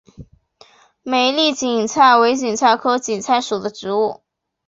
[1.03, 4.21] 美丽堇菜为堇菜科堇菜属的植物。